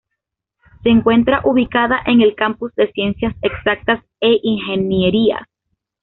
[0.81, 5.47] Se encuentra ubicada en el Campus de Ciencias Exactas e Ingenierías.